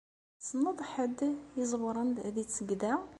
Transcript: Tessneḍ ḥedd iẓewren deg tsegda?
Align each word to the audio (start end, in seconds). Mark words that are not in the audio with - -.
Tessneḍ 0.39 0.79
ḥedd 0.91 1.19
iẓewren 1.61 2.09
deg 2.35 2.45
tsegda? 2.47 2.93